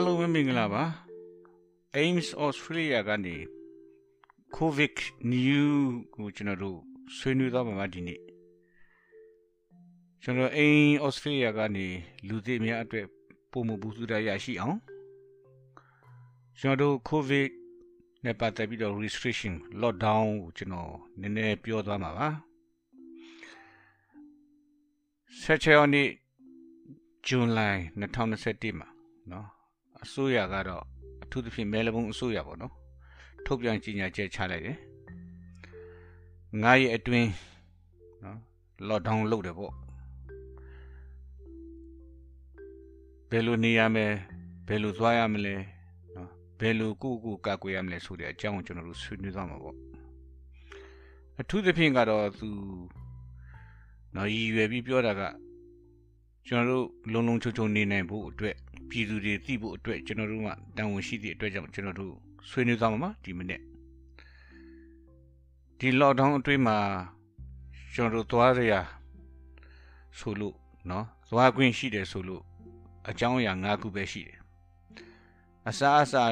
[0.00, 0.84] အားလုံးပဲမင်္ဂလာပါ
[2.02, 3.36] Ames Australia ကနေ
[4.56, 4.96] COVID
[5.32, 5.68] new
[6.14, 6.78] ကိုကျွန်တော်တို့
[7.16, 8.20] ဆွေးနွေးသွားမှာဒီနေ့
[10.22, 11.86] ကျွန်တော် Ames Australia ကနေ
[12.28, 13.06] လူသိများအတွက်
[13.50, 14.78] ပုံမဘူးစုရရရှိအောင်
[16.58, 17.48] ကျွန်တော်တို့ COVID
[18.24, 22.28] နဲ့ပတ်သက်ပြီးတော့ restriction lockdown ကိုကျွန်တော်နည်းနည်းပြောသွားမှာပါ
[25.40, 26.08] ဆက်ချောနေ့
[27.26, 27.60] ဇွန်လ
[28.00, 28.90] 2021မှာ
[29.32, 29.59] နော်
[30.04, 30.84] အစိုးရကတော့
[31.22, 32.72] အထူးသဖြင့်မဲလဘုံအစိုးရပေါ့နော်
[33.46, 34.76] ထုတ်ပြန်ကြေညာချက်ချလိုက်တယ်
[36.62, 37.30] ငါးရက်အတွင်း
[38.24, 38.38] နော်
[38.88, 39.72] lockdown လုပ်တယ်ပေါ့
[43.30, 44.06] ဘယ်လိုနေရမလဲ
[44.68, 45.54] ဘယ်လိုသွားရမလဲ
[46.16, 46.28] နော်
[46.60, 49.76] ဘယ်လိုကိုကိုကာကွယ်ရမလဲဆိုတဲ့အကြောင်းကိုကျွန်တော်တို့ဆွေးနွေးသွားမှာပေါ့
[51.40, 52.48] အထူးသဖြင့်ကတော့သူ
[54.16, 55.22] နော်ရည်ရွယ်ပြီးပြောတာက
[56.46, 58.56] ကျွန်တော်တို့လုံလုံချုံချုံနေနိုင်ဖို့အတွက်
[58.89, 62.13] ပြည်သူတွေသိဖို့အတွက်ကျွန်တော်တို့ကတာဝန်ရှိသည့်အတွက်ကြောင့်ကျွန်တော်တို့
[62.49, 63.61] ဆွေးနွေးသွားမှာပါဒီမိနစ်
[65.79, 66.77] ဒီ lockdown အတွင်းမှာ
[67.93, 68.73] ကျွန်တော်တို့သွားရ
[70.19, 70.55] ဆိုလို့
[70.87, 72.43] เนาะသွားခွင့်ရှိတယ်ဆိုလို့
[73.09, 74.39] အကြောင်းအရာ၅ခုပဲရှိတယ်
[75.69, 76.23] အစားအစာ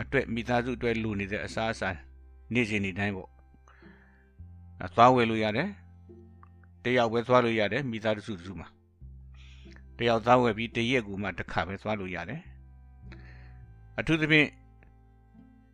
[0.00, 1.88] အတွက်မိသားစုအတွက်လူနေတဲ့အစားအစာ
[2.54, 3.30] နေ့စဉ်နေ့တိုင်းပေါ့
[4.96, 5.68] သွားဝယ်လို့ရတယ်
[6.84, 8.68] တယောက်ပဲသွားလို့ရတယ်မိသားစုစုမှာ
[9.97, 12.41] တယောက်သားဝယ်ပြီးတရက်ကူမှတစ်ခါပဲသွားလို့ရတယ်
[13.99, 14.49] အထူးသဖြင့်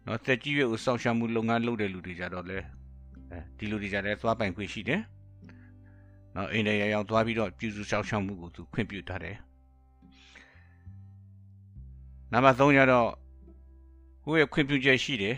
[0.06, 2.58] နော်သက်ကြီးရွယ်ကိုစောင့်ရှောက်မှုလုပ်ငန်းလုပ်တဲ့လူတွေကြတော့လေ
[3.32, 5.02] အဲဒီလူတွေကြလည်းသွားပိုင်ခွင့်ရှိတယ်
[6.36, 9.38] နော်အိမ်ထဲရောက်သွားပြီးတော့ပြုစုစောင့်ရှောက်မှုကိုသူခွင့်ပြုထားတယ်
[12.32, 13.10] နံပါတ်3ကျတော့
[14.26, 15.36] ကိုယ့်ရဲ့ခွင့်ပြုချက်ရှိတယ်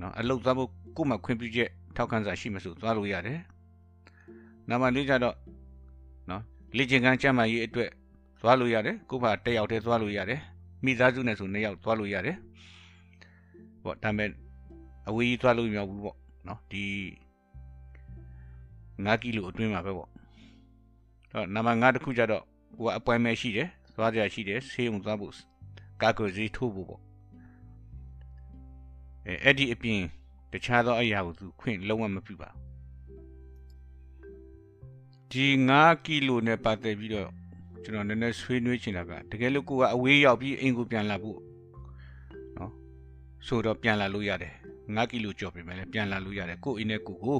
[0.00, 3.38] နော်အလုပ်သွားဖို့ကိုယ့်မှာခွင့်ပြုချက်ထောက်ခံစာရှိမှဆိုသွားလို့ရတယ်
[4.68, 5.36] နံပါတ်4ကျတော့
[6.30, 6.42] နော်
[6.76, 7.90] လေ့ကျင့်ခန်းကျန်းမာရေးအတွက်
[8.40, 10.40] သွားလို့ရတယ်ကို့ဘာတစ်ယောက်တည်းသွားလို့ရတယ်
[10.84, 12.36] မိသားစုနဲ့ဆိုနှစ်ယောက်သွားလို့ရတယ်
[13.84, 14.30] ပေါ့ဒါပေမဲ့
[15.08, 16.16] အဝေးကြီးသွားလို့မရဘူးပေါ့
[16.48, 16.84] နော်ဒီ
[19.06, 20.08] 9ကီလိုအတွင်းမှာပဲပေါ့
[21.32, 22.44] တော့နံပါတ်5တစ်ခုကျတော့
[22.78, 25.34] ဟိုကအပွဲမဲ့ရှိတယ်သွားကြရှိတယ်ဆေးုံသွားဖို့
[26.02, 27.02] ကာကွယ်ဆေးထိုးဖို့ပေါ့
[29.26, 30.00] အဲအဲ့ဒီအပြင်
[30.52, 32.50] တခြားသောအရာကိုသူခွင့်လုံးဝမပြုပါ
[35.30, 37.30] ဒီ9ကီလိုနဲ့ပတ်သက်ပြီးတော့
[37.84, 41.38] ကျွန်တော်နည်းနည်းဆွေးနွေးချင်တာကတကယ်လို့ကိုကအဝေးရောက်ပြီးအိမ်ကိုပြန်လာဖို့
[42.56, 42.72] နော်
[43.46, 44.52] ဆိုတော့ပြန်လာလို့ရတယ်
[44.86, 47.38] 9ကီလိုကျော်ပြီမယ်လေပြန်လာလို့ရတယ်ကိုအိမ်နဲ့ကိုကို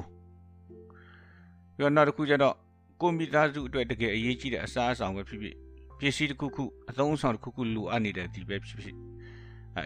[1.75, 2.55] ပြီးတော့နောက်တစ်ခုကျတော့
[3.01, 5.55] ကိုမိသားစုအတွက်တကယ်အရေးကြီးတဲ့အစားအဆောင်ပဲဖြစ်ဖြစ်
[5.99, 8.95] ပစ္စည်းတစ်ခုခုအသုံးအဆောင်တစ်ခုခုလိုအပ်နေတဲ့ဒီပဲဖြစ်ဖြစ်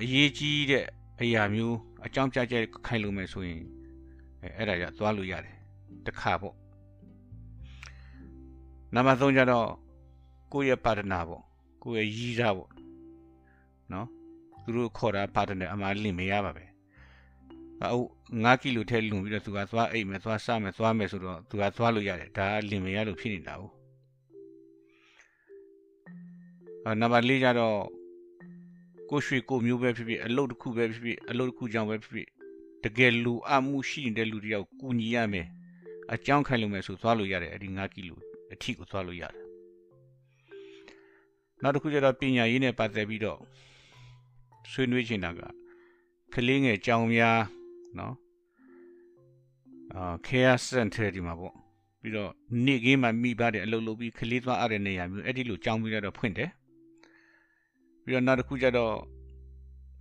[0.04, 0.86] အရေးကြီးတဲ့
[1.22, 3.62] အရာမျိုးအကြောင်းပြချက်ခိုင်လို့မယ်ဆိုရင်
[4.44, 5.56] အဲအဲ့ဒါကြသွားလို့ရတယ်
[6.08, 6.56] တခါပေါ့
[8.94, 9.68] နံပါတ်3ကျတော့
[10.52, 11.44] ကိုယ့်ရဲ့ပါတနာပေါ့
[11.84, 12.72] ကိုယ့်ရဲ့ရည်စားပေါ့
[13.92, 14.08] နော်
[14.64, 16.66] သူတို့ခေါ်တာပါတနာအမှလင့်မရပါပဲ
[17.84, 18.00] အခု
[18.32, 23.64] 9ကီလိုထဲလွန်ပြီးတော့သူကသွားအိတ်မယ်သွားစားမယ်သွားမယ်ဆိုတော့သူကသွားလို့ရတယ်ဒါကလင့်မရလို့ဖြစ်နေတာ哦
[26.86, 27.80] အဲနံပါတ်4ကျတော့
[29.10, 32.28] ကိုရွှေကိုမျိုးပဲဖြစ်ဖြစ်အလုပ်တစ်ခုပဲဖြစ်ဖြစ်အလုပ်တစ်ခုကြောင့်ပဲဖြစ်ဖြစ်
[32.84, 35.48] တကယ်လူအမှုရှိနေတဲ့လူတယောက်ကူညီရမယ်
[36.14, 38.20] အကြောင်းခိုင်လို့မယ်ဆိုသွားလို့ရတယ်အဲ့ဒီ9ကီလို
[38.54, 39.45] အထိကိုသွားလို့ရတယ်
[41.62, 43.40] နောက်တစ်ခုကျတော့ပညာရေးနဲ့ပတ်သက်ပြီးတော့
[44.72, 45.42] ဆွေးနွေးချင်တာက
[46.34, 47.40] ကလေးငယ်ကြောင်များ
[47.98, 48.16] နော်
[49.96, 51.54] အာ care center ဒီမှာပေါ့
[52.02, 52.32] ပြီးတော့
[52.66, 56.50] နေ့ကင်းမှာမိဘတဲ့အလုပ်လုပ်ပြီးကလေးသွားအပ်တဲ့နေရာမျိုးအဲ့ဒီလိုကြောင်ပြီးတော့ဖွင့်တယ်
[58.04, 58.94] ပြီးတော့နောက်တစ်ခုကျတော့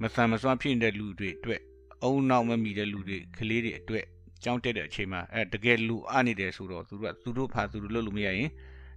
[0.02, 1.60] မဆန်မစွမ်းဖြစ်နေတဲ့လူတွေအတွက်
[2.02, 4.04] အုံနောက်မမိတဲ့လူတွေကလေးတွေအတွက်
[4.44, 8.50] ကြောင်းတက်တဲ့အချိန်မှာအဲတကယ်လူအနေတယ်ဆိုတော့သူတို့ကသူတို့ဖာသူတို့လုပ်လို့မရရင်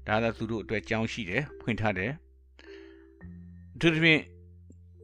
[0.07, 2.11] ဒါသာသူတို့အတွက်ကြောင်းရှိတယ်ဖွင့်ထားတယ်
[3.77, 4.21] အထူးသဖြင့်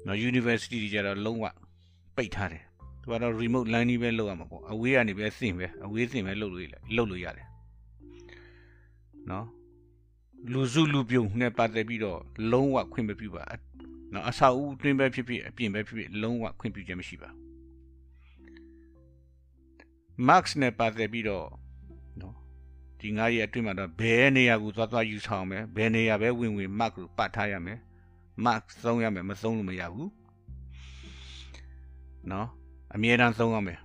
[0.08, 1.46] နော် university တွေကျတော့လုံးဝ
[2.16, 2.64] ပိတ်ထားတယ်
[3.02, 6.62] သူကတော့ remote learning ပဲလုပ်ရမှာပေါ့အဝေးကနေပဲသင်ပဲအဝေးသင်ပဲလုပ်လို့
[6.96, 7.48] လုပ်လို့ရတယ်
[9.30, 9.46] နော်
[10.52, 12.20] လူစုလူပြုံနဲ့ပတ်သက်ပြီးတော့
[12.52, 13.44] လုံးဝခွင့်မပြုပါ
[14.14, 17.30] နော်အဆောက်အဦတွင်းပဲဖြစ်ဖြစ်အပြင်ပဲဖြစ်ဖြစ်လုံးဝခွင့်ပြုခြင်းမရှိပါ
[20.28, 21.48] Max နဲ့ပတ်သက်ပြီးတော့
[22.22, 22.36] နော်
[23.00, 27.80] ဒီငါးရက်အတွင်းမှာတော့ဘယ်နေရာကိုသွားသွားယူဆောင်မယ်ဘယ်နေရာပဲဝင်ဝင် Max ကိုပတ်ထားရမယ်
[28.46, 30.12] Max သုံးရမယ်မသုံးလို့မရဘူး
[32.32, 32.48] နော်
[32.96, 33.80] အမြဲတမ်းသုံးရမယ်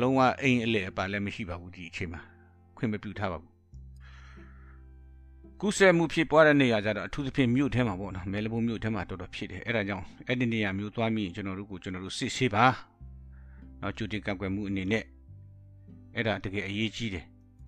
[0.00, 2.20] လုံးဝအိမ်အလေအပါလည်းမရှိပါဘူးဒီအချိန်မှာ
[2.76, 3.52] ခွင့်မပြုထားပါဘူး
[5.60, 12.64] ကုဆဲမှုဖြစ်ပွားတဲ့နေရာကြတော့အထူးသဖြင့်မြို့ထဲမှာပေါ့နော်မဲလဘုံမြို့ထဲမှာတော်တော်ဖြစ်တယ်အဲ့ဒါကြောင့်အဲ့ဒီနေရာမျိုးသွားမိရင်ကျွန်တော်တို့ကိုကျွန်တော်တို့စစ်ဆေးပါ
[13.80, 15.04] နော်ကြိုတင်ကန့်ကွက်မှုအနေနဲ့
[16.16, 17.24] အဲ့ဒါတကယ်အရေးကြီးတယ်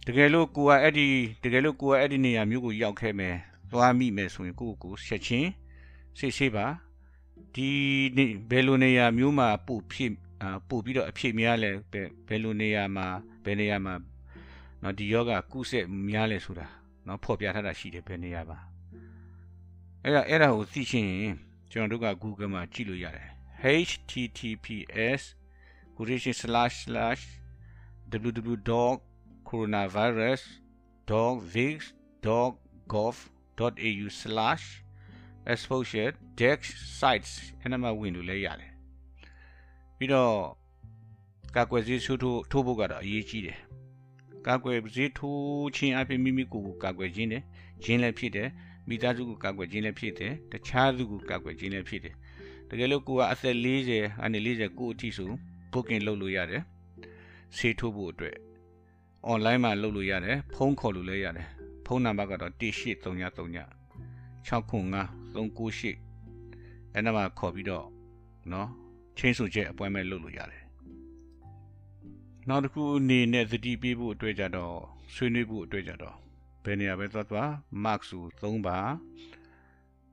[0.07, 1.07] တကယ်လို့ကိုကအဲ့ဒီ
[1.43, 3.37] တကယ်လို့ကိုကအဲ့ဒီနေရာမျိုးကိုရောက်ခဲ့မယ်
[3.74, 5.50] သွားမိမယ်ဆိုရင်ကိုကိုဆက်ချင်း
[6.20, 6.66] စိတ်ဆေးပါ
[7.56, 7.70] ဒီ
[8.18, 13.08] နေဘယ်လိုနေရာမျိုးမှာပို့ဖြစ်အာပို့ပြီးတော့အဖြစ်များလဲဘယ်ဘယ်လိုနေရာမှာ
[13.46, 13.94] ဘယ်နေရာမှာ
[14.80, 16.68] เนาะဒီယောဂကုဆက်များလဲဆိုတာ
[17.06, 18.58] เนาะဖော်ပြထားတာရှိတယ်ဘယ်နေရာပါ
[20.04, 21.36] အဲ့ဒါအဲ့ဒါကိုသိချင်ရင်
[21.72, 23.30] ကျွန်တော်တို့က Google မှာကြည့်လို့ရတယ်
[23.88, 25.22] https
[25.96, 26.34] quotation
[33.59, 34.85] slash slash www.coronavirus.vigs.gov.au slash
[35.47, 36.59] exposure dex
[37.01, 38.71] sites အဲ့ဒါမှဝင်လို့လဲရတယ်
[39.99, 40.35] ပြီးတော့
[41.57, 42.21] ကာကွယ်ဆေးထိုး
[42.51, 43.59] ထိုးဖို့ကတော့အရေးကြီးတယ်
[44.47, 47.43] ကာကွယ်ဆေးထိုးခြင်းအပြင်မိမိကိုယ်ကိုကာကွယ်ခြင်းနဲ့
[47.83, 48.49] ခြင်းလည်းဖြစ်တယ်
[48.89, 52.15] မိသားစုကိုကာကွယ်ခြင်းလည်းဖြစ်တယ်တခြားသူကိုကာကွယ်ခြင်းလည်းဖြစ်တယ်
[52.69, 55.31] တကယ်လို့ကိုကအသက်40အနေ49အထိဆို
[55.73, 56.63] booking လုပ်လို့ရတယ်
[57.57, 58.37] ဆေးထိုးဖို့အတွက်
[59.33, 61.49] online မှာလုပ်လို့ရတယ်ဖုန်းခေါ်လို့လည်းရတယ်
[61.87, 63.85] ဖုန်းနံပါတ်ကတော့183939
[64.49, 67.87] 69398အဲ့နံပါတ်ခေါ်ပြီးတော့
[68.53, 68.71] နော်
[69.19, 70.63] ချင်းဆိုချက်အပွဲမဲ့လုပ်လို့ရတယ်
[72.49, 74.77] နောက်တစ်ခုအနေနဲ့သတိပေးဖို့အတွက်ကြတော့
[75.15, 76.17] ဆွေးနွေးဖို့အတွက်ကြတော့
[76.65, 77.51] ဘယ်နေရာပဲသွားသွား
[77.85, 78.79] mark ဆို3ပါ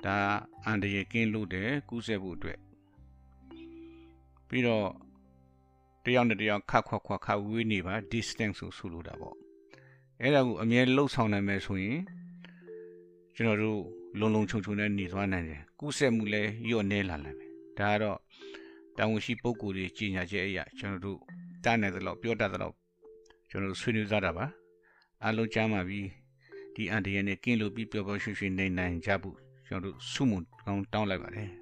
[0.06, 0.18] ဒါ
[0.66, 2.60] အန်တရကင်းလို့တယ်ကူးဆက်ဖို့အတွက်
[4.48, 4.88] ပြီးတော့
[6.06, 9.36] တယောက်နဲ့တယောက်ခတ်ခွက်ခွက်ခတ်ဝေးနေပါ distance ဆိုဆိုလိုတာပေါ့
[10.22, 12.00] အဲ့ဒါကိုအမြဲလှုပ်ဆောင်နိုင်မယ်ဆိုရင်
[13.36, 13.82] ကျွန်တော်တို့
[14.20, 18.18] လုံလုံခြုံခြုံနဲ့နေသွားနိုင်တယ်ကူးဆက်မှုလည်းညော့နေလာနိုင်မယ်ဒါကတော့
[18.98, 21.20] တာဝန်ရှိပုဂ္ဂိုလ်တွေကြီးညာချက်အရာကျွန်တော်တို့
[21.64, 22.76] တားနေသလောက်ပြောတတ်သလောက်
[23.50, 24.46] ကျွန်တော်တို့ဆွေးနွေးကြတာပါ
[25.24, 26.08] အလုံးကြားမှာပြီး
[26.76, 29.38] ဒီအန်တရနဲ့ကင်းလို့ပြီးပျော်ပျော်ရွှင်ရွှင်နေနိုင်ကြဖို့
[29.68, 31.61] ကျွန်တော်တို့ဆုမွန်ကောင်းတောင်းလိုက်ပါတယ်